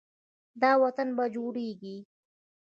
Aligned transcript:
دا 0.61 0.71
وطن 0.83 1.07
به 1.17 1.25
جوړیږي. 1.35 1.97